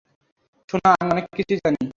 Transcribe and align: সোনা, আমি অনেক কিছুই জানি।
সোনা, 0.69 0.89
আমি 0.93 1.09
অনেক 1.11 1.25
কিছুই 1.37 1.57
জানি। 1.63 1.83